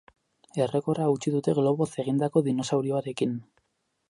Errekorra 0.63 1.05
hautsi 1.09 1.33
dute 1.35 1.55
globoz 1.59 1.89
egindako 2.05 2.45
dinosaurioarekin. 2.49 3.39